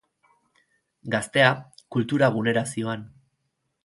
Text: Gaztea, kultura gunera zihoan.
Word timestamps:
Gaztea, 1.15 1.51
kultura 1.97 2.31
gunera 2.39 2.65
zihoan. 2.73 3.05